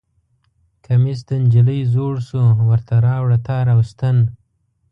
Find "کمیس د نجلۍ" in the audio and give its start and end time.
0.85-1.79